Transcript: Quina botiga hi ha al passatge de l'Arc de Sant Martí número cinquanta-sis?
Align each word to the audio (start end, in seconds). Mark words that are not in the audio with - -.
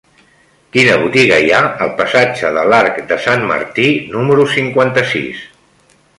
Quina 0.75 0.93
botiga 1.01 1.37
hi 1.43 1.51
ha 1.57 1.59
al 1.85 1.91
passatge 1.99 2.51
de 2.57 2.65
l'Arc 2.73 2.99
de 3.13 3.19
Sant 3.27 3.47
Martí 3.53 3.87
número 4.17 4.49
cinquanta-sis? 4.57 5.45